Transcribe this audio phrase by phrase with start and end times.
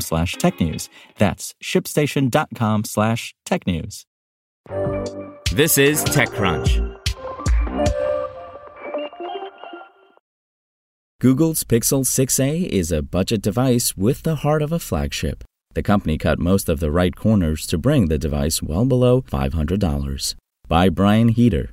[0.00, 0.88] slash technews.
[1.18, 4.04] That's shipstation.com slash technews.
[5.52, 6.94] This is TechCrunch.
[11.20, 15.44] Google's Pixel 6a is a budget device with the heart of a flagship.
[15.72, 20.34] The company cut most of the right corners to bring the device well below $500.
[20.68, 21.70] By Brian Heater.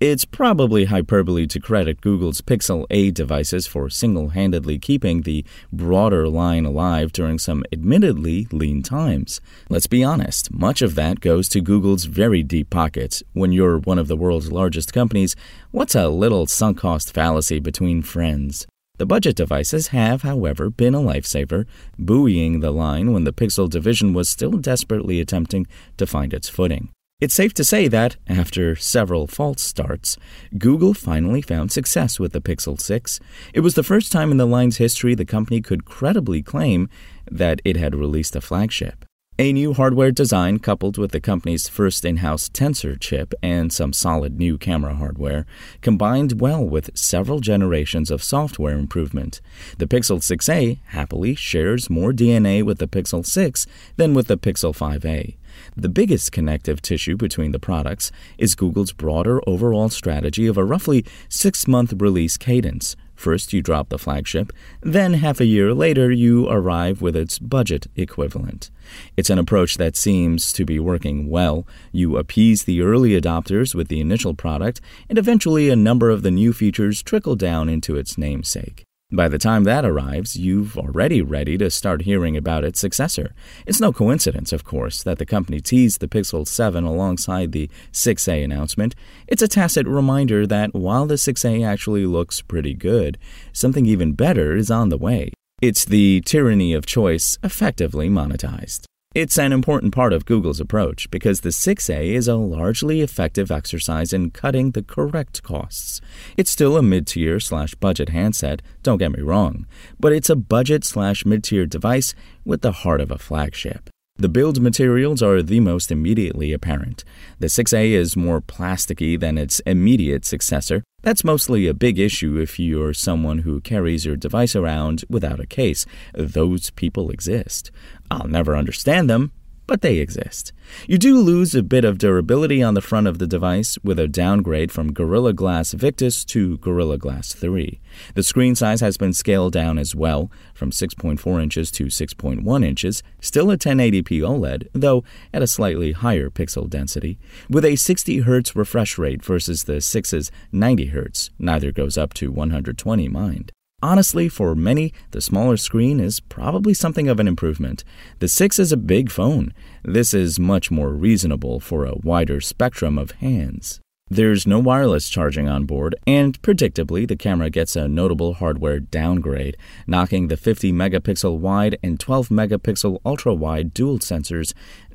[0.00, 6.28] It's probably hyperbole to credit Google's Pixel A devices for single handedly keeping the broader
[6.28, 9.40] line alive during some admittedly lean times.
[9.68, 13.24] Let's be honest, much of that goes to Google's very deep pockets.
[13.32, 15.34] When you're one of the world's largest companies,
[15.72, 18.68] what's a little sunk cost fallacy between friends?
[18.98, 21.66] The budget devices have, however, been a lifesaver,
[21.98, 26.90] buoying the line when the Pixel division was still desperately attempting to find its footing.
[27.20, 30.16] It's safe to say that, after several false starts,
[30.56, 33.18] Google finally found success with the Pixel 6.
[33.52, 36.88] It was the first time in the line's history the company could credibly claim
[37.28, 39.04] that it had released a flagship.
[39.40, 43.92] A new hardware design, coupled with the company's first in house Tensor chip and some
[43.92, 45.44] solid new camera hardware,
[45.80, 49.40] combined well with several generations of software improvement.
[49.78, 54.72] The Pixel 6a happily shares more DNA with the Pixel 6 than with the Pixel
[54.72, 55.36] 5a.
[55.78, 61.04] The biggest connective tissue between the products is Google's broader overall strategy of a roughly
[61.28, 62.96] six month release cadence.
[63.14, 67.86] First, you drop the flagship, then, half a year later, you arrive with its budget
[67.94, 68.72] equivalent.
[69.16, 71.64] It's an approach that seems to be working well.
[71.92, 76.32] You appease the early adopters with the initial product, and eventually, a number of the
[76.32, 78.87] new features trickle down into its namesake.
[79.10, 83.32] By the time that arrives, you've already ready to start hearing about its successor.
[83.66, 88.44] It's no coincidence, of course, that the company teased the Pixel 7 alongside the 6A
[88.44, 88.94] announcement.
[89.26, 93.16] It's a tacit reminder that while the 6A actually looks pretty good,
[93.50, 95.32] something even better is on the way.
[95.62, 98.84] It's the tyranny of choice effectively monetized.
[99.14, 104.12] It's an important part of Google's approach because the 6A is a largely effective exercise
[104.12, 106.02] in cutting the correct costs.
[106.36, 109.66] It's still a mid tier slash budget handset, don't get me wrong,
[109.98, 112.14] but it's a budget slash mid tier device
[112.44, 113.88] with the heart of a flagship.
[114.16, 117.02] The build materials are the most immediately apparent.
[117.38, 120.82] The 6A is more plasticky than its immediate successor.
[121.08, 125.46] That's mostly a big issue if you're someone who carries your device around without a
[125.46, 125.86] case.
[126.12, 127.70] Those people exist.
[128.10, 129.32] I'll never understand them,
[129.68, 130.52] but they exist.
[130.88, 134.08] You do lose a bit of durability on the front of the device with a
[134.08, 137.78] downgrade from Gorilla Glass Victus to Gorilla Glass 3.
[138.14, 143.02] The screen size has been scaled down as well, from 6.4 inches to 6.1 inches,
[143.20, 147.18] still a 1080p OLED, though at a slightly higher pixel density,
[147.50, 151.30] with a 60 Hz refresh rate versus the 6's 90 Hz.
[151.38, 153.52] Neither goes up to 120 mind.
[153.80, 157.84] Honestly, for many, the smaller screen is probably something of an improvement.
[158.18, 159.54] The 6 is a big phone.
[159.84, 163.80] This is much more reasonable for a wider spectrum of hands.
[164.10, 169.54] There's no wireless charging on board, and predictably, the camera gets a notable hardware downgrade,
[169.86, 174.54] knocking the 50 megapixel wide and 12 megapixel ultra wide dual sensors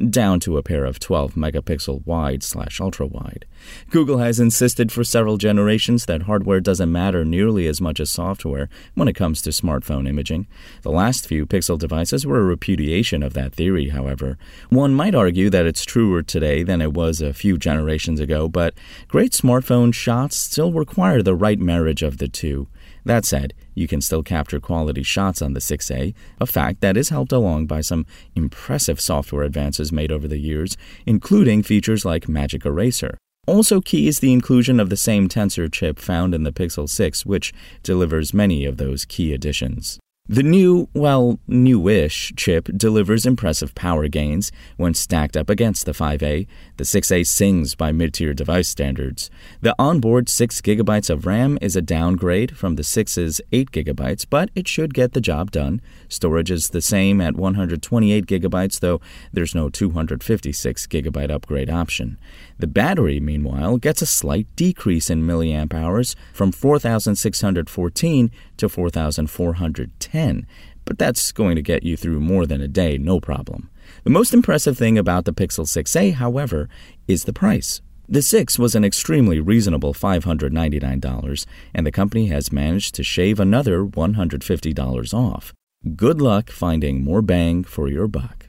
[0.09, 3.45] down to a pair of 12 megapixel wide slash ultra wide.
[3.91, 8.67] Google has insisted for several generations that hardware doesn't matter nearly as much as software
[8.95, 10.47] when it comes to smartphone imaging.
[10.81, 14.39] The last few Pixel devices were a repudiation of that theory, however.
[14.69, 18.73] One might argue that it's truer today than it was a few generations ago, but
[19.07, 22.67] Great smartphone shots still require the right marriage of the two.
[23.05, 27.09] That said, you can still capture quality shots on the 6A, a fact that is
[27.09, 28.05] helped along by some
[28.35, 33.17] impressive software advances made over the years, including features like Magic Eraser.
[33.45, 37.25] Also key is the inclusion of the same tensor chip found in the Pixel 6,
[37.25, 37.53] which
[37.83, 39.99] delivers many of those key additions.
[40.29, 46.47] The new, well, newish chip delivers impressive power gains when stacked up against the 5A.
[46.77, 49.29] The 6A sings by mid tier device standards.
[49.59, 54.93] The onboard 6GB of RAM is a downgrade from the 6's 8GB, but it should
[54.93, 55.81] get the job done.
[56.07, 59.01] Storage is the same at 128GB, though
[59.33, 62.17] there's no 256GB upgrade option.
[62.59, 70.47] The battery, meanwhile, gets a slight decrease in milliamp hours from 4,614 to 4,410,
[70.85, 73.69] but that's going to get you through more than a day, no problem.
[74.03, 76.69] The most impressive thing about the Pixel 6a, however,
[77.07, 77.81] is the price.
[78.07, 83.85] The 6 was an extremely reasonable $599, and the company has managed to shave another
[83.85, 85.53] $150 off.
[85.95, 88.47] Good luck finding more bang for your buck.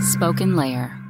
[0.00, 1.09] SpokenLayer.